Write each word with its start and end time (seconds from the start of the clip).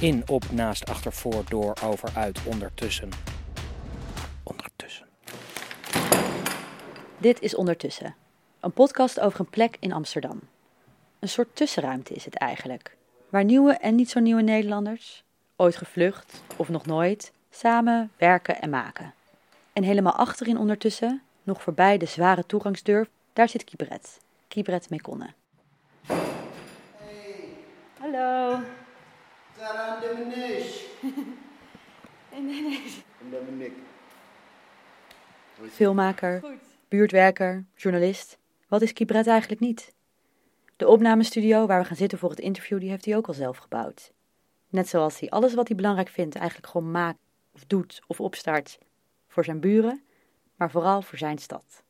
In, 0.00 0.22
op, 0.26 0.50
naast, 0.50 0.90
achter, 0.90 1.12
voor, 1.12 1.42
door, 1.48 1.76
over, 1.84 2.10
uit, 2.14 2.44
ondertussen. 2.44 3.08
Ondertussen. 4.42 5.06
Dit 7.18 7.40
is 7.40 7.54
Ondertussen, 7.54 8.14
een 8.60 8.72
podcast 8.72 9.20
over 9.20 9.40
een 9.40 9.50
plek 9.50 9.76
in 9.80 9.92
Amsterdam. 9.92 10.40
Een 11.18 11.28
soort 11.28 11.56
tussenruimte 11.56 12.14
is 12.14 12.24
het 12.24 12.34
eigenlijk, 12.34 12.96
waar 13.28 13.44
nieuwe 13.44 13.72
en 13.72 13.94
niet 13.94 14.10
zo 14.10 14.20
nieuwe 14.20 14.42
Nederlanders, 14.42 15.24
ooit 15.56 15.76
gevlucht 15.76 16.42
of 16.56 16.68
nog 16.68 16.86
nooit, 16.86 17.32
samen 17.50 18.10
werken 18.16 18.60
en 18.60 18.70
maken. 18.70 19.14
En 19.72 19.82
helemaal 19.82 20.16
achterin 20.16 20.58
ondertussen, 20.58 21.22
nog 21.42 21.62
voorbij 21.62 21.98
de 21.98 22.06
zware 22.06 22.46
toegangsdeur, 22.46 23.08
daar 23.32 23.48
zit 23.48 23.64
Kibret, 23.64 24.20
Kibret 24.48 24.90
Mekonne. 24.90 25.32
Hallo. 27.98 28.58
De 33.30 33.42
Meneek. 33.50 33.72
Filmmaker, 35.76 36.44
buurtwerker, 36.88 37.64
journalist. 37.74 38.38
Wat 38.68 38.82
is 38.82 38.92
Kibret 38.92 39.26
eigenlijk 39.26 39.60
niet? 39.60 39.94
De 40.76 40.86
opnamestudio 40.88 41.66
waar 41.66 41.80
we 41.80 41.86
gaan 41.86 41.96
zitten 41.96 42.18
voor 42.18 42.30
het 42.30 42.38
interview, 42.38 42.80
die 42.80 42.90
heeft 42.90 43.04
hij 43.04 43.16
ook 43.16 43.28
al 43.28 43.34
zelf 43.34 43.56
gebouwd. 43.56 44.12
Net 44.68 44.88
zoals 44.88 45.20
hij 45.20 45.30
alles 45.30 45.54
wat 45.54 45.68
hij 45.68 45.76
belangrijk 45.76 46.08
vindt 46.08 46.36
eigenlijk 46.36 46.68
gewoon 46.68 46.90
maakt, 46.90 47.18
of 47.54 47.64
doet, 47.66 48.02
of 48.06 48.20
opstart 48.20 48.78
voor 49.28 49.44
zijn 49.44 49.60
buren, 49.60 50.02
maar 50.56 50.70
vooral 50.70 51.02
voor 51.02 51.18
zijn 51.18 51.38
stad. 51.38 51.82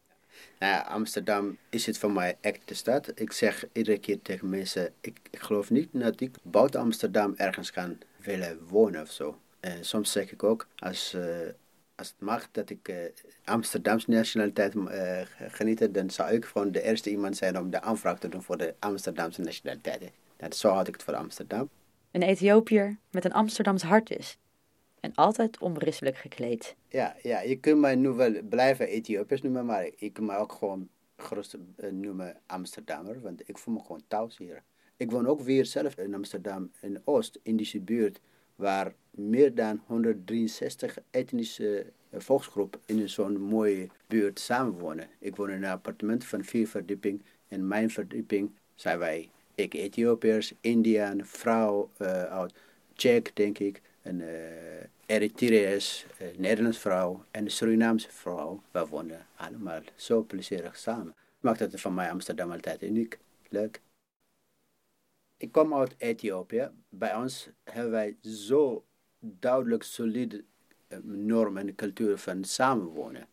Nou 0.59 0.73
ja, 0.73 0.81
Amsterdam 0.81 1.57
is 1.69 1.87
het 1.87 1.99
voor 1.99 2.13
mij 2.13 2.37
echt 2.41 2.61
de 2.65 2.75
stad. 2.75 3.13
Ik 3.15 3.33
zeg 3.33 3.65
iedere 3.73 3.99
keer 3.99 4.23
tegen 4.23 4.49
mensen, 4.49 4.93
ik, 5.01 5.19
geloof 5.33 5.71
niet 5.71 5.89
dat 5.93 6.21
ik 6.21 6.37
buiten 6.43 6.81
Amsterdam 6.81 7.35
ergens 7.37 7.71
kan 7.71 7.99
willen 8.17 8.59
wonen 8.69 9.03
of 9.03 9.11
zo. 9.11 9.39
En 9.61 9.85
soms 9.85 10.13
zeg 10.13 10.33
ik 10.33 10.43
ook, 10.43 10.67
als, 10.79 11.15
eh, 11.15 11.23
als 11.95 12.09
het 12.09 12.21
mag 12.21 12.49
dat 12.51 12.71
ik 12.71 12.89
uh, 12.89 12.97
Amsterdamse 13.45 14.11
nationaliteit 14.11 14.75
uh, 14.75 15.21
geniet, 15.49 15.95
dan 15.95 16.11
zou 16.11 16.33
ik 16.33 16.45
gewoon 16.45 16.73
de 16.73 16.83
eerste 16.83 17.11
iemand 17.11 17.37
zijn 17.37 17.59
om 17.59 17.71
de 17.71 17.81
aanvraag 17.81 18.19
te 18.19 18.29
doen 18.29 18.43
voor 18.43 18.57
de 18.57 18.75
Amsterdamse 18.79 19.41
nationaliteit. 19.41 20.11
Dat, 20.37 20.57
zo 20.57 20.71
had 20.71 20.89
ik 20.89 20.95
het 20.95 21.03
voor 21.03 21.15
Amsterdam. 21.15 21.69
Een 22.11 22.23
Ethiopiër 22.23 22.97
met 23.11 23.25
een 23.25 23.33
Amsterdams 23.33 23.83
hart 23.83 24.07
dus. 24.07 24.39
En 25.01 25.15
altijd 25.15 25.59
onberispelijk 25.59 26.17
gekleed. 26.17 26.77
Ja, 26.89 27.17
ja, 27.23 27.41
je 27.41 27.57
kunt 27.57 27.81
mij 27.81 27.95
nu 27.95 28.09
wel 28.09 28.43
blijven 28.49 28.87
Ethiopiërs 28.87 29.43
noemen, 29.43 29.67
maar 29.67 29.89
je 29.97 30.11
kunt 30.11 30.27
mij 30.27 30.37
ook 30.37 30.53
gewoon 30.53 30.89
gerust 31.17 31.55
uh, 31.55 31.91
noemen 31.91 32.37
Amsterdammer, 32.47 33.21
want 33.21 33.49
ik 33.49 33.59
voel 33.59 33.75
me 33.75 33.81
gewoon 33.81 34.03
thuis 34.09 34.37
hier. 34.37 34.63
Ik 34.97 35.11
woon 35.11 35.27
ook 35.27 35.41
weer 35.41 35.67
zelf 35.67 35.97
in 35.97 36.15
Amsterdam, 36.15 36.71
in 36.81 37.01
Oost, 37.05 37.39
Indische 37.43 37.81
buurt, 37.81 38.21
waar 38.57 38.95
meer 39.11 39.55
dan 39.55 39.81
163 39.87 40.99
etnische 41.11 41.87
uh, 42.11 42.21
volksgroepen 42.21 42.81
in 42.87 43.09
zo'n 43.09 43.41
mooie 43.41 43.89
buurt 44.07 44.41
samenwonen. 44.41 45.09
Ik 45.19 45.37
woon 45.37 45.51
in 45.51 45.63
een 45.63 45.71
appartement 45.71 46.25
van 46.25 46.45
vier 46.45 46.69
verdieping. 46.69 47.23
En 47.49 47.69
mijn 47.69 47.91
verdieping 47.91 48.51
zijn 48.75 48.99
wij, 48.99 49.31
ik 49.55 49.75
Ethiopiërs, 49.75 50.53
Indiaan, 50.61 51.25
vrouw, 51.25 51.91
uh, 51.99 52.25
oud 52.25 52.55
Tsjech 52.95 53.33
denk 53.33 53.59
ik, 53.59 53.81
een 54.09 54.21
uh, 54.21 54.85
Eritreërs, 55.07 56.07
een 56.19 56.35
Nederlandse 56.37 56.81
vrouw 56.81 57.25
en 57.31 57.45
een 57.45 57.51
Surinaamse 57.51 58.11
vrouw. 58.11 58.63
We 58.71 58.87
wonen 58.87 59.27
allemaal 59.37 59.81
zo 59.97 60.23
plezierig 60.23 60.77
samen. 60.77 61.15
Maakt 61.41 61.59
het 61.59 61.81
van 61.81 61.95
mij 61.95 62.11
Amsterdam 62.11 62.53
altijd 62.53 62.83
uniek, 62.83 63.19
leuk. 63.49 63.81
Ik 65.37 65.53
kom 65.53 65.75
uit 65.75 65.95
Ethiopië. 65.99 66.71
Bij 66.89 67.15
ons 67.15 67.49
hebben 67.65 67.91
wij 67.91 68.17
zo 68.23 68.85
duidelijk 69.21 69.83
solide 69.83 70.45
uh, 70.89 70.99
normen 71.03 71.69
en 71.69 71.75
cultuur 71.75 72.19
van 72.19 72.45
samenwonen. 72.45 73.27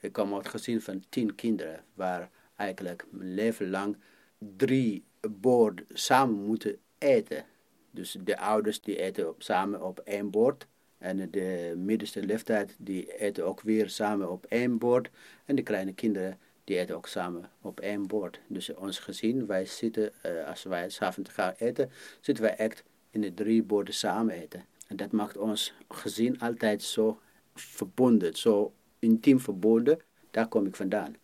Ik 0.00 0.12
kom 0.12 0.34
uit 0.34 0.48
gezin 0.48 0.80
van 0.80 1.04
tien 1.08 1.34
kinderen, 1.34 1.84
waar 1.94 2.30
eigenlijk 2.56 3.04
mijn 3.10 3.34
leven 3.34 3.70
lang 3.70 3.96
drie 4.38 5.04
borden 5.20 5.86
samen 5.88 6.44
moeten 6.44 6.78
eten. 6.98 7.44
Dus 7.90 8.16
de 8.24 8.38
ouders 8.38 8.80
die 8.80 8.96
eten 8.96 9.34
samen 9.38 9.82
op 9.82 9.98
één 9.98 10.30
bord. 10.30 10.66
En 10.98 11.30
de 11.30 11.74
middenste 11.76 12.22
leeftijd 12.22 12.76
die 12.78 13.18
eten 13.18 13.44
ook 13.44 13.60
weer 13.60 13.88
samen 13.90 14.30
op 14.30 14.46
één 14.46 14.78
bord. 14.78 15.10
En 15.44 15.56
de 15.56 15.62
kleine 15.62 15.92
kinderen 15.92 16.38
die 16.64 16.78
eten 16.78 16.96
ook 16.96 17.06
samen 17.06 17.50
op 17.60 17.80
één 17.80 18.06
bord. 18.06 18.40
Dus 18.46 18.74
ons 18.74 18.98
gezin, 18.98 19.46
wij 19.46 19.66
zitten, 19.66 20.12
uh, 20.26 20.46
als 20.46 20.62
wij 20.62 20.90
s'avonds 20.90 21.30
gaan 21.30 21.54
eten, 21.58 21.90
zitten 22.20 22.44
wij 22.44 22.56
echt 22.56 22.84
in 23.10 23.20
de 23.20 23.34
drie 23.34 23.62
borden 23.62 23.94
samen 23.94 24.34
eten. 24.34 24.64
En 24.86 24.96
dat 24.96 25.12
maakt 25.12 25.36
ons 25.36 25.74
gezin 25.88 26.40
altijd 26.40 26.82
zo 26.82 27.20
verbonden, 27.54 28.36
zo 28.36 28.72
intiem 28.98 29.40
verbonden. 29.40 29.98
Daar 30.30 30.48
kom 30.48 30.66
ik 30.66 30.76
vandaan. 30.76 31.16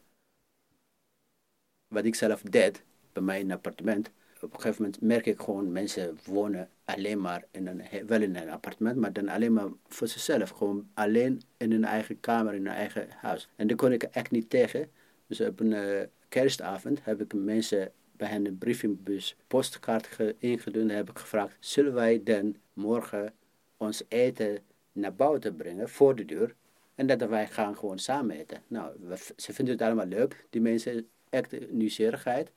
Wat 1.88 2.04
ik 2.04 2.15
zelf 2.15 2.43
deed, 2.43 2.83
bij 3.12 3.22
mij 3.22 3.41
in 3.41 3.50
een 3.50 3.56
appartement, 3.56 4.10
op 4.41 4.55
een 4.55 4.61
gegeven 4.61 4.83
moment 4.83 5.03
merk 5.03 5.27
ik 5.27 5.41
gewoon 5.41 5.73
mensen 5.73 6.19
wonen 6.25 6.69
alleen 6.85 7.21
maar 7.21 7.45
in 7.51 7.67
een, 7.67 7.83
wel 8.07 8.21
in 8.23 8.37
een 8.37 8.51
appartement, 8.51 8.97
maar 8.97 9.13
dan 9.13 9.29
alleen 9.29 9.53
maar 9.53 9.69
voor 9.87 10.09
zichzelf. 10.09 10.51
Gewoon 10.51 10.89
alleen 10.95 11.43
in 11.57 11.71
hun 11.71 11.85
eigen 11.85 12.21
kamer, 12.21 12.55
in 12.55 12.67
hun 12.67 12.75
eigen 12.75 13.07
huis. 13.11 13.49
En 13.57 13.67
daar 13.67 13.77
kon 13.77 13.93
ik 13.93 14.03
echt 14.03 14.31
niet 14.31 14.51
tegen. 14.51 14.91
Dus 15.27 15.41
op 15.41 15.61
een 15.61 15.73
uh, 15.73 16.01
kerstavond 16.29 17.05
heb 17.05 17.21
ik 17.21 17.35
mensen 17.35 17.93
bij 18.13 18.29
hen 18.29 18.47
een 18.47 18.59
brievenbus 18.59 19.37
postkaart 19.47 20.09
ingedund 20.39 20.91
en 20.91 20.97
heb 20.97 21.11
ik 21.11 21.19
gevraagd, 21.19 21.57
zullen 21.61 21.95
wij 21.95 22.21
dan 22.25 22.57
morgen 22.73 23.33
ons 23.77 24.03
eten 24.09 24.59
naar 24.93 25.15
buiten 25.15 25.57
brengen, 25.57 25.89
voor 25.89 26.15
de 26.15 26.25
deur, 26.25 26.55
en 26.95 27.07
dat 27.07 27.29
wij 27.29 27.47
gaan 27.47 27.77
gewoon 27.77 27.99
samen 27.99 28.37
eten. 28.37 28.63
Nou, 28.67 28.93
ze 29.37 29.53
vinden 29.53 29.75
het 29.75 29.83
allemaal 29.83 30.07
leuk, 30.07 30.47
die 30.51 30.61
mensen, 30.61 31.07
echt 31.31 31.71
nieuwsgierigheid. 31.71 32.51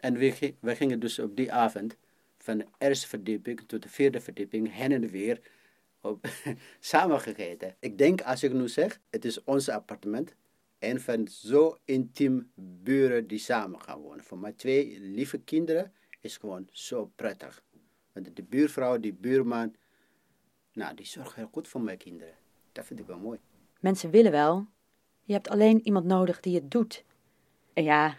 En 0.00 0.14
we, 0.14 0.52
gingen 0.62 1.00
dus 1.00 1.18
op 1.18 1.36
die 1.36 1.52
avond 1.52 1.96
van 2.38 2.58
de 2.58 2.66
eerste 2.78 3.08
verdieping 3.08 3.60
tot 3.66 3.82
de 3.82 3.88
vierde 3.88 4.20
verdieping 4.20 4.72
heen 4.72 4.92
en 4.92 5.08
weer 5.08 5.40
op. 6.00 6.26
Ik 7.80 7.98
denk 7.98 8.22
als 8.22 8.42
ik 8.42 8.52
nu 8.52 8.68
zeg, 8.68 9.00
het 9.10 9.24
is 9.24 9.44
ons 9.44 9.68
appartement. 9.68 10.34
En 10.78 11.00
van 11.00 11.28
zo 11.28 11.78
intiem 11.84 12.50
buren 12.54 13.26
die 13.26 13.38
samen 13.38 13.80
gaan 13.80 14.00
wonen. 14.00 14.24
Voor 14.24 14.38
mijn 14.38 14.56
twee 14.56 15.00
lieve 15.00 15.38
kinderen 15.38 15.92
is 16.20 16.36
gewoon 16.36 16.68
zo 16.72 17.12
prettig. 17.16 17.62
Want 18.12 18.36
de 18.36 18.42
buurvrouw, 18.42 18.98
die 18.98 19.12
buurman, 19.12 19.74
nou, 20.72 20.94
die 20.94 21.06
zorgt 21.06 21.34
heel 21.34 21.48
goed 21.52 21.68
voor 21.68 21.80
mijn 21.80 21.98
kinderen. 21.98 22.34
Dat 22.72 22.86
vind 22.86 23.00
ik 23.00 23.06
wel 23.06 23.18
mooi. 23.18 23.38
Mensen 23.80 24.10
willen 24.10 24.32
wel. 24.32 24.66
Je 25.22 25.32
hebt 25.32 25.48
alleen 25.48 25.80
iemand 25.86 26.04
nodig 26.04 26.40
die 26.40 26.54
het 26.54 26.70
doet. 26.70 27.04
En 27.72 27.84
ja, 27.84 28.16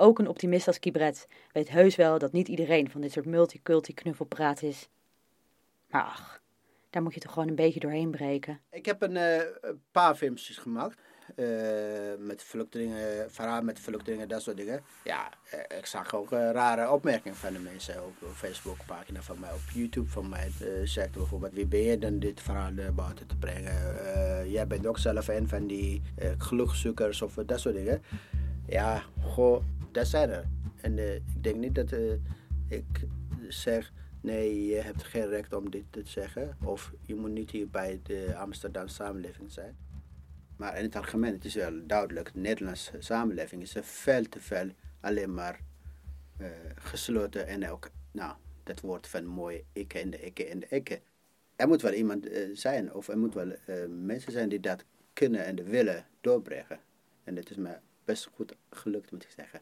ook 0.00 0.18
een 0.18 0.28
optimist 0.28 0.66
als 0.66 0.78
Kibret 0.78 1.26
weet 1.52 1.68
heus 1.68 1.96
wel 1.96 2.18
dat 2.18 2.32
niet 2.32 2.48
iedereen 2.48 2.90
van 2.90 3.00
dit 3.00 3.12
soort 3.12 3.26
multiculti 3.26 3.94
knuffelpraat 3.94 4.62
is. 4.62 4.88
Maar 5.88 6.02
ach, 6.02 6.42
daar 6.90 7.02
moet 7.02 7.14
je 7.14 7.20
toch 7.20 7.32
gewoon 7.32 7.48
een 7.48 7.54
beetje 7.54 7.80
doorheen 7.80 8.10
breken. 8.10 8.60
Ik 8.70 8.86
heb 8.86 9.02
een 9.02 9.16
uh, 9.16 9.40
paar 9.90 10.14
filmpjes 10.14 10.58
gemaakt. 10.58 10.98
Uh, 11.36 11.46
met 12.18 12.42
vluchtelingen, 12.42 13.30
verhaal 13.30 13.62
met 13.62 13.80
vluchtelingen, 13.80 14.28
dat 14.28 14.42
soort 14.42 14.56
dingen. 14.56 14.82
Ja, 15.04 15.28
uh, 15.54 15.78
ik 15.78 15.86
zag 15.86 16.14
ook 16.14 16.30
rare 16.30 16.90
opmerkingen 16.90 17.36
van 17.36 17.52
de 17.52 17.58
mensen 17.58 18.04
op, 18.04 18.22
op 18.22 18.32
Facebook 18.34 18.76
pagina 18.86 19.22
van 19.22 19.40
mij, 19.40 19.52
op 19.52 19.60
YouTube 19.72 20.08
van 20.08 20.28
mij. 20.28 20.50
zegt 20.84 21.12
bijvoorbeeld, 21.12 21.52
wie 21.52 21.66
ben 21.66 21.80
je 21.80 21.98
dan 21.98 22.18
dit 22.18 22.40
verhaal 22.40 22.72
buiten 22.94 23.26
te 23.26 23.36
brengen? 23.36 23.72
jij 24.50 24.66
bent 24.66 24.86
ook 24.86 24.98
zelf 24.98 25.28
een 25.28 25.48
van 25.48 25.66
die 25.66 26.02
gelukzoekers 26.38 27.22
of 27.22 27.34
dat 27.34 27.60
soort 27.60 27.74
dingen. 27.74 28.02
Ja, 28.66 29.02
goh, 29.22 29.62
dat 29.92 30.06
zijn 30.06 30.30
er. 30.30 30.48
En 30.80 30.96
uh, 30.96 31.14
ik 31.14 31.42
denk 31.42 31.56
niet 31.56 31.74
dat 31.74 31.92
uh, 31.92 32.12
ik 32.68 33.06
zeg, 33.48 33.92
nee, 34.20 34.66
je 34.66 34.74
hebt 34.74 35.02
geen 35.02 35.26
recht 35.26 35.52
om 35.52 35.70
dit 35.70 35.84
te 35.90 36.00
zeggen. 36.04 36.56
Of 36.64 36.92
je 37.02 37.14
moet 37.14 37.30
niet 37.30 37.50
hier 37.50 37.68
bij 37.68 38.00
de 38.02 38.36
Amsterdamse 38.36 38.94
samenleving 38.94 39.52
zijn. 39.52 39.76
Maar 40.56 40.78
in 40.78 40.84
het 40.84 40.96
algemeen, 40.96 41.32
het 41.32 41.44
is 41.44 41.54
wel 41.54 41.86
duidelijk, 41.86 42.32
de 42.32 42.40
Nederlandse 42.40 42.96
samenleving 42.98 43.62
is 43.62 43.76
veel 43.80 44.28
te 44.28 44.40
veel 44.40 44.70
alleen 45.00 45.34
maar 45.34 45.60
uh, 46.40 46.46
gesloten. 46.74 47.46
En 47.46 47.68
ook, 47.70 47.90
nou, 48.10 48.36
dat 48.62 48.80
woord 48.80 49.06
van 49.06 49.26
mooi 49.26 49.64
ikke 49.72 49.98
en 49.98 50.10
de 50.10 50.20
ikke 50.20 50.44
en 50.46 50.60
de 50.60 50.66
ikke. 50.68 51.00
Er 51.56 51.68
moet 51.68 51.82
wel 51.82 51.92
iemand 51.92 52.28
zijn, 52.52 52.92
of 52.92 53.08
er 53.08 53.18
moet 53.18 53.34
wel 53.34 53.52
mensen 53.88 54.32
zijn 54.32 54.48
die 54.48 54.60
dat 54.60 54.84
kunnen 55.12 55.44
en 55.44 55.64
willen 55.64 56.06
doorbrengen. 56.20 56.80
En 57.24 57.34
dat 57.34 57.50
is 57.50 57.56
me 57.56 57.76
best 58.04 58.30
goed 58.34 58.56
gelukt, 58.70 59.10
moet 59.10 59.22
ik 59.22 59.30
zeggen. 59.30 59.60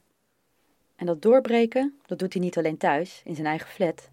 En 0.99 1.07
dat 1.07 1.23
doorbreken, 1.23 1.95
dat 2.07 2.19
doet 2.19 2.33
hij 2.33 2.43
niet 2.43 2.59
alleen 2.59 2.77
thuis, 2.77 3.21
in 3.25 3.35
zijn 3.35 3.47
eigen 3.47 3.69
flat. 3.69 4.11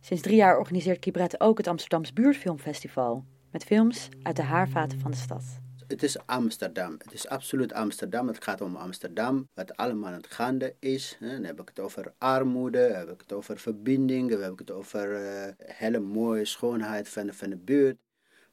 Sinds 0.00 0.22
drie 0.22 0.36
jaar 0.36 0.58
organiseert 0.58 0.98
Kibret 0.98 1.40
ook 1.40 1.58
het 1.58 1.66
Amsterdams 1.66 2.12
Buurtfilmfestival. 2.12 3.24
Met 3.50 3.64
films 3.64 4.08
uit 4.22 4.36
de 4.36 4.42
haarvaten 4.42 5.00
van 5.00 5.10
de 5.10 5.16
stad. 5.16 5.44
het 5.86 6.02
is 6.02 6.26
Amsterdam. 6.26 6.92
Het 6.98 7.12
is 7.12 7.28
absoluut 7.28 7.72
Amsterdam. 7.72 8.26
Het 8.26 8.44
gaat 8.44 8.60
om 8.60 8.76
Amsterdam. 8.76 9.48
Wat 9.54 9.76
allemaal 9.76 10.08
aan 10.08 10.16
het 10.16 10.26
gaande 10.26 10.74
is. 10.78 11.16
Dan 11.20 11.44
heb 11.44 11.60
ik 11.60 11.68
het 11.68 11.80
over 11.80 12.12
armoede. 12.18 12.78
Heb 12.78 13.10
ik 13.10 13.20
het 13.20 13.32
over 13.32 13.58
verbindingen. 13.58 14.30
Dan 14.30 14.42
heb 14.42 14.52
ik 14.52 14.58
het 14.58 14.70
over 14.70 15.22
uh, 15.22 15.52
hele 15.56 15.98
mooie 15.98 16.44
schoonheid 16.44 17.08
van, 17.08 17.34
van 17.34 17.50
de 17.50 17.56
buurt. 17.56 17.96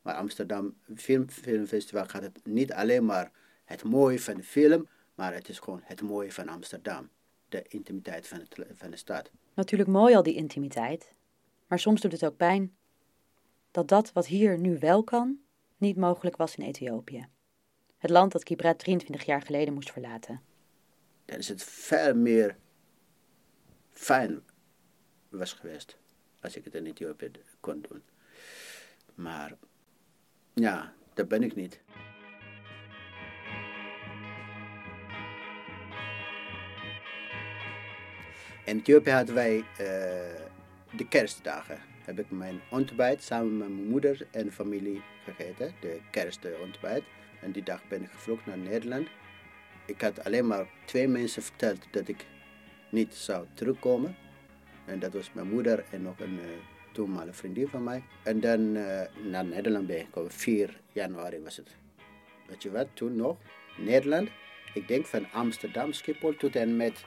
Maar 0.01 0.15
Amsterdam 0.15 0.75
Film, 0.95 1.29
Filmfestival 1.29 2.05
gaat 2.05 2.23
het 2.23 2.39
niet 2.43 2.73
alleen 2.73 3.05
maar 3.05 3.31
het 3.65 3.83
mooie 3.83 4.19
van 4.19 4.35
de 4.35 4.43
film. 4.43 4.87
Maar 5.15 5.33
het 5.33 5.49
is 5.49 5.59
gewoon 5.59 5.81
het 5.83 6.01
mooie 6.01 6.31
van 6.31 6.49
Amsterdam. 6.49 7.09
De 7.49 7.65
intimiteit 7.67 8.27
van, 8.27 8.39
het, 8.39 8.65
van 8.73 8.91
de 8.91 8.97
stad. 8.97 9.31
Natuurlijk 9.53 9.89
mooi 9.89 10.15
al 10.15 10.23
die 10.23 10.35
intimiteit. 10.35 11.11
Maar 11.67 11.79
soms 11.79 12.01
doet 12.01 12.11
het 12.11 12.25
ook 12.25 12.37
pijn 12.37 12.75
dat 13.71 13.87
dat 13.87 14.13
wat 14.13 14.25
hier 14.25 14.59
nu 14.59 14.79
wel 14.79 15.03
kan, 15.03 15.39
niet 15.77 15.97
mogelijk 15.97 16.37
was 16.37 16.55
in 16.55 16.65
Ethiopië. 16.65 17.27
Het 17.97 18.09
land 18.09 18.31
dat 18.31 18.43
Kibret 18.43 18.79
23 18.79 19.25
jaar 19.25 19.41
geleden 19.41 19.73
moest 19.73 19.91
verlaten. 19.91 20.41
Dan 21.25 21.37
is 21.37 21.47
het 21.47 21.63
veel 21.63 22.15
meer 22.15 22.57
fijn 23.91 24.41
was 25.29 25.53
geweest 25.53 25.97
als 26.41 26.55
ik 26.55 26.63
het 26.63 26.75
in 26.75 26.85
Ethiopië 26.85 27.31
kon 27.59 27.85
doen. 27.89 28.03
Maar 29.15 29.57
ja, 30.53 30.93
dat 31.13 31.27
ben 31.27 31.43
ik 31.43 31.55
niet. 31.55 31.79
In 38.67 38.77
Ethiopië 38.77 39.11
hadden 39.11 39.35
wij 39.35 39.57
uh, 39.57 39.63
de 40.97 41.07
kerstdagen 41.09 41.77
heb 42.05 42.19
ik 42.19 42.31
mijn 42.31 42.59
ontbijt 42.69 43.23
samen 43.23 43.57
met 43.57 43.69
mijn 43.69 43.87
moeder 43.87 44.27
en 44.31 44.51
familie 44.51 45.01
gegeten. 45.23 45.73
De 45.79 45.99
kerstontbijt. 46.11 47.03
En 47.41 47.51
die 47.51 47.63
dag 47.63 47.81
ben 47.87 48.01
ik 48.01 48.09
gevlogen 48.11 48.43
naar 48.45 48.57
Nederland. 48.57 49.07
Ik 49.85 50.01
had 50.01 50.23
alleen 50.23 50.47
maar 50.47 50.67
twee 50.85 51.07
mensen 51.07 51.43
verteld 51.43 51.87
dat 51.91 52.07
ik 52.07 52.25
niet 52.89 53.15
zou 53.15 53.45
terugkomen. 53.53 54.15
En 54.85 54.99
dat 54.99 55.13
was 55.13 55.33
mijn 55.33 55.49
moeder 55.49 55.85
en 55.91 56.01
nog 56.01 56.19
een 56.19 56.39
uh, 56.39 56.45
toenmalige 56.91 57.37
vriendin 57.37 57.67
van 57.67 57.83
mij. 57.83 58.03
En 58.23 58.39
dan 58.39 58.75
uh, 58.75 59.01
naar 59.23 59.45
Nederland 59.45 59.87
ben 59.87 59.97
ik 59.97 60.05
gekomen. 60.05 60.31
4 60.31 60.79
januari 60.91 61.39
was 61.43 61.57
het. 61.57 61.75
Weet 62.47 62.63
je 62.63 62.71
wat, 62.71 62.87
toen 62.93 63.15
nog? 63.15 63.37
Nederland. 63.77 64.29
Ik 64.73 64.87
denk 64.87 65.05
van 65.05 65.31
Amsterdam, 65.31 65.93
Schiphol 65.93 66.35
tot 66.35 66.55
en 66.55 66.75
met 66.75 67.05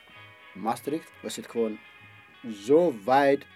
Maastricht 0.55 1.11
was 1.23 1.37
het 1.37 1.47
gewoon 1.47 1.79
zo 2.65 2.95
wijd 3.05 3.47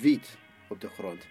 wit 0.00 0.36
op 0.68 0.80
de 0.80 0.88
grond. 0.88 1.26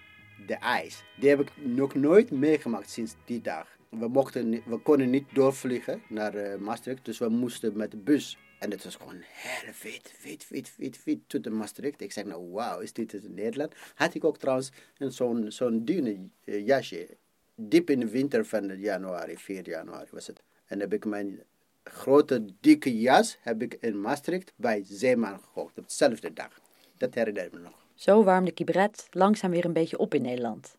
De 0.48 0.54
ijs. 0.56 1.04
Die 1.16 1.30
heb 1.30 1.40
ik 1.40 1.52
nog 1.56 1.96
nooit 1.96 2.32
meegemaakt 2.32 2.90
sinds 2.90 3.16
die 3.26 3.42
dag. 3.42 3.78
We, 3.90 4.08
mochten, 4.08 4.62
we 4.66 4.78
konden 4.78 5.10
niet 5.10 5.26
doorvliegen 5.34 6.02
naar 6.10 6.36
uh, 6.36 6.56
Maastricht, 6.56 7.06
dus 7.06 7.18
we 7.18 7.30
moesten 7.30 7.78
met 7.78 7.92
de 7.92 7.98
bus. 7.98 8.38
En 8.60 8.72
het 8.72 8.84
was 8.84 8.96
gewoon 8.96 9.22
heel 9.22 9.72
wit, 9.82 10.14
wit, 10.24 10.48
wit, 10.50 10.76
wit, 10.78 11.04
wit 11.04 11.20
tot 11.28 11.44
de 11.44 11.50
Maastricht. 11.50 12.02
Ik 12.02 12.12
zeg 12.12 12.26
nou, 12.26 12.52
wauw, 12.52 12.80
is 12.80 12.94
dit 12.94 13.14
in 13.14 13.34
Nederland? 13.34 13.74
Had 13.96 14.14
ik 14.14 14.24
ook 14.24 14.38
trouwens 14.38 14.72
zo'n 14.98 15.52
zo'n 15.52 15.86
dune 15.86 16.30
uh, 16.46 16.66
jasje. 16.66 17.08
Diep 17.56 17.90
in 17.90 18.00
de 18.00 18.10
winter 18.10 18.46
van 18.46 18.80
januari, 18.80 19.38
4 19.38 19.70
januari 19.70 20.08
was 20.12 20.28
het. 20.28 20.44
En 20.66 20.80
heb 20.80 20.94
ik 20.94 21.06
mijn 21.06 21.44
grote, 21.84 22.46
dikke 22.60 23.00
jas 23.00 23.38
heb 23.42 23.62
ik 23.62 23.74
in 23.74 24.02
Maastricht 24.02 24.54
bij 24.56 24.84
Zeeman 24.86 25.40
gekocht. 25.40 25.78
Op 25.78 25.88
dezelfde 25.88 26.34
dag. 26.34 26.60
Dat 26.98 27.14
herinner 27.14 27.46
ik 27.46 27.52
me 27.52 27.60
nog. 27.60 27.74
Zo 27.94 28.24
warmde 28.24 28.52
Kibret 28.52 29.08
langzaam 29.12 29.52
weer 29.52 29.66
een 29.66 29.74
beetje 29.74 29.98
op 29.98 30.14
in 30.14 30.22
Nederland. 30.22 30.78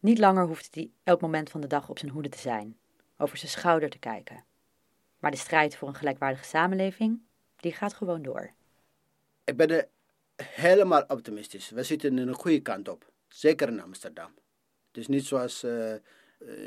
Niet 0.00 0.18
langer 0.18 0.46
hoefde 0.46 0.68
hij 0.80 0.90
elk 1.04 1.20
moment 1.20 1.50
van 1.50 1.60
de 1.60 1.66
dag 1.66 1.88
op 1.88 1.98
zijn 1.98 2.10
hoede 2.10 2.28
te 2.28 2.38
zijn, 2.38 2.76
over 3.16 3.38
zijn 3.38 3.50
schouder 3.50 3.90
te 3.90 3.98
kijken. 3.98 4.44
Maar 5.18 5.30
de 5.30 5.36
strijd 5.36 5.76
voor 5.76 5.88
een 5.88 5.94
gelijkwaardige 5.94 6.44
samenleving, 6.44 7.20
die 7.56 7.72
gaat 7.72 7.94
gewoon 7.94 8.22
door. 8.22 8.50
Ik 9.44 9.56
ben 9.56 9.70
er 9.70 9.88
helemaal 10.44 11.04
optimistisch. 11.08 11.70
We 11.70 11.82
zitten 11.82 12.18
in 12.18 12.28
een 12.28 12.34
goede 12.34 12.60
kant 12.60 12.88
op. 12.88 13.10
Zeker 13.28 13.68
in 13.68 13.80
Amsterdam. 13.80 14.30
Het 14.86 14.96
is 14.96 15.06
niet 15.06 15.24
zoals 15.24 15.64
uh, 15.64 15.92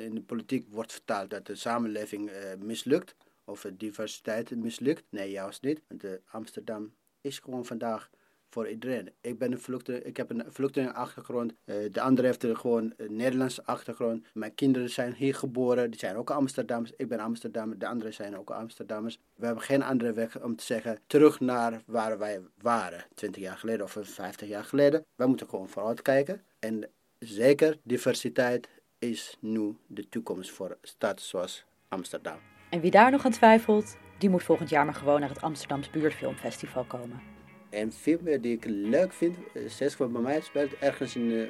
in 0.05 0.15
de 0.15 0.21
politiek 0.25 0.67
wordt 0.69 0.91
vertaald 0.91 1.29
dat 1.29 1.45
de 1.45 1.55
samenleving 1.55 2.29
uh, 2.29 2.35
mislukt 2.59 3.15
of 3.45 3.65
diversiteit 3.73 4.55
mislukt. 4.55 5.03
Nee, 5.09 5.31
juist 5.31 5.61
niet. 5.61 5.81
Want 5.87 6.03
Amsterdam 6.25 6.93
is 7.21 7.39
gewoon 7.39 7.65
vandaag 7.65 8.09
voor 8.51 8.69
iedereen. 8.69 9.11
Ik, 9.21 9.37
ben 9.37 9.51
een 9.51 9.59
vluchteling, 9.59 10.03
ik 10.03 10.17
heb 10.17 10.29
een 10.29 10.43
vluchtelingenachtergrond. 10.47 11.53
Uh, 11.65 11.75
de 11.91 12.01
andere 12.01 12.27
heeft 12.27 12.45
gewoon 12.45 12.93
een 12.97 13.15
Nederlandse 13.15 13.65
achtergrond. 13.65 14.25
Mijn 14.33 14.55
kinderen 14.55 14.89
zijn 14.89 15.13
hier 15.13 15.35
geboren. 15.35 15.91
Die 15.91 15.99
zijn 15.99 16.15
ook 16.15 16.29
Amsterdammers. 16.29 16.93
Ik 16.97 17.07
ben 17.07 17.19
Amsterdammer. 17.19 17.79
De 17.79 17.87
anderen 17.87 18.13
zijn 18.13 18.37
ook 18.37 18.49
Amsterdammers. 18.49 19.19
We 19.35 19.45
hebben 19.45 19.63
geen 19.63 19.83
andere 19.83 20.13
weg 20.13 20.41
om 20.41 20.55
te 20.55 20.63
zeggen 20.63 20.99
terug 21.07 21.39
naar 21.39 21.81
waar 21.85 22.17
wij 22.17 22.41
waren. 22.57 23.05
20 23.13 23.41
jaar 23.41 23.57
geleden 23.57 23.85
of 23.85 23.97
50 24.01 24.47
jaar 24.47 24.65
geleden. 24.65 25.05
Wij 25.15 25.27
moeten 25.27 25.49
gewoon 25.49 25.69
vooruit 25.69 26.01
kijken. 26.01 26.41
En 26.59 26.89
zeker 27.19 27.77
diversiteit 27.83 28.69
is 28.99 29.37
nu 29.39 29.75
de 29.87 30.09
toekomst 30.09 30.51
voor 30.51 30.77
stad 30.81 31.21
zoals 31.21 31.65
Amsterdam. 31.87 32.50
En 32.71 32.79
wie 32.79 32.91
daar 32.91 33.11
nog 33.11 33.25
aan 33.25 33.31
twijfelt, 33.31 33.97
die 34.17 34.29
moet 34.29 34.43
volgend 34.43 34.69
jaar 34.69 34.85
maar 34.85 34.93
gewoon 34.93 35.19
naar 35.19 35.29
het 35.29 35.41
Amsterdams 35.41 35.89
Buurtfilmfestival 35.89 36.83
komen. 36.83 37.21
En 37.69 37.91
film 37.91 38.41
die 38.41 38.55
ik 38.55 38.65
leuk 38.65 39.13
vind, 39.13 39.37
eh, 39.53 39.61
zes 39.67 39.93
van 39.93 40.11
bij 40.11 40.21
mij 40.21 40.41
speelt 40.41 40.77
ergens 40.79 41.15
in 41.15 41.31
uh, 41.31 41.47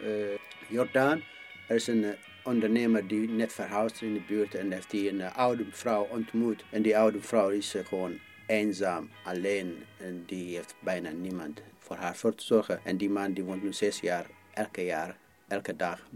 Jordaan. 0.67 1.21
Er 1.67 1.75
is 1.75 1.87
een 1.87 2.15
ondernemer 2.43 3.07
die 3.07 3.29
net 3.29 3.53
verhuisd 3.53 4.01
in 4.01 4.13
de 4.13 4.21
buurt 4.27 4.55
en 4.55 4.71
heeft 4.71 4.89
die 4.89 5.09
een 5.09 5.33
oude 5.33 5.65
vrouw 5.69 6.07
ontmoet. 6.11 6.63
En 6.69 6.81
die 6.81 6.97
oude 6.97 7.21
vrouw 7.21 7.49
is 7.49 7.75
gewoon 7.85 8.19
eenzaam, 8.45 9.09
alleen 9.23 9.83
en 9.97 10.23
die 10.25 10.55
heeft 10.55 10.75
bijna 10.79 11.09
niemand 11.09 11.61
voor 11.79 11.95
haar 11.95 12.15
voor 12.15 12.35
te 12.35 12.45
zorgen. 12.45 12.79
En 12.83 12.97
die 12.97 13.09
man 13.09 13.33
die 13.33 13.43
woont 13.43 13.63
nu 13.63 13.73
zes 13.73 13.99
jaar, 13.99 14.25
elke 14.53 14.85
jaar, 14.85 15.17
elke 15.47 15.75
dag 15.75 16.07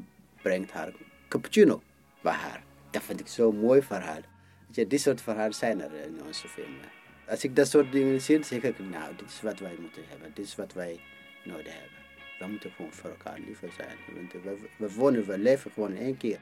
brengt 0.41 0.71
haar 0.71 0.93
cappuccino 1.27 1.81
bij 2.21 2.33
haar. 2.33 2.63
Dat 2.89 3.03
vind 3.03 3.19
ik 3.19 3.27
zo'n 3.27 3.59
mooi 3.59 3.81
verhaal. 3.81 4.21
Ja, 4.75 4.83
dit 4.87 5.01
soort 5.01 5.21
verhalen 5.21 5.53
zijn 5.53 5.81
er 5.81 5.91
in 5.93 6.21
onze 6.25 6.47
film. 6.47 6.75
Als 7.27 7.43
ik 7.43 7.55
dat 7.55 7.67
soort 7.67 7.91
dingen 7.91 8.21
zie, 8.21 8.43
zeg 8.43 8.61
ik, 8.61 8.79
nou, 8.79 9.15
dit 9.15 9.29
is 9.29 9.41
wat 9.41 9.59
wij 9.59 9.75
moeten 9.79 10.03
hebben. 10.07 10.31
Dit 10.33 10.45
is 10.45 10.55
wat 10.55 10.73
wij 10.73 10.99
nodig 11.43 11.73
hebben. 11.73 11.99
We 12.39 12.47
moeten 12.47 12.71
gewoon 12.71 12.93
voor 12.93 13.09
elkaar 13.09 13.39
liever 13.45 13.69
zijn. 13.71 13.97
Want 14.13 14.31
we, 14.31 14.57
we 14.77 14.93
wonen, 14.93 15.25
we 15.25 15.37
leven 15.37 15.71
gewoon 15.71 15.95
één 15.95 16.17
keer. 16.17 16.39